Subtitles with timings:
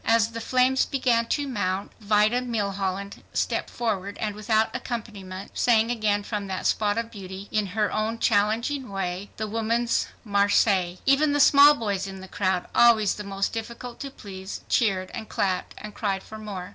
[0.07, 6.23] As the flames began to mount, Vida Milholland stepped forward and without accompaniment sang again
[6.23, 10.97] from that spot of beauty, in her own challenging way, the Woman's Marseillaise.
[11.05, 15.29] Even the small boys in the crowd, always the most difficult to please, cheered and
[15.29, 16.69] clapped and cried for more.